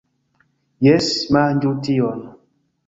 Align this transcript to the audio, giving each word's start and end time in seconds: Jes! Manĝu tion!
Jes! 0.87 1.11
Manĝu 1.39 1.77
tion! 1.91 2.29